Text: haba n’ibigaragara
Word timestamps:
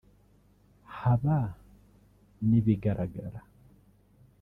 haba 0.97 1.39
n’ibigaragara 2.47 3.41